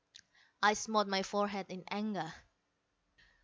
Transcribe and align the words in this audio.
I 0.63 0.73
smote 0.73 1.05
my 1.05 1.21
forehead 1.21 1.67
in 1.69 1.83
anger. 1.91 2.33